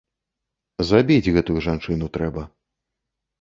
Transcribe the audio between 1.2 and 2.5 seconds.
гэтую жанчыну трэба.